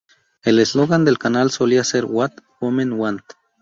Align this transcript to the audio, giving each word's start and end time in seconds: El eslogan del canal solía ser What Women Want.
El 0.41 0.57
eslogan 0.57 1.05
del 1.05 1.19
canal 1.19 1.51
solía 1.51 1.83
ser 1.83 2.05
What 2.05 2.31
Women 2.59 2.93
Want. 2.93 3.21